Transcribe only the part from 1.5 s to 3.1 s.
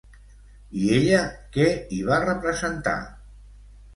què hi va representar?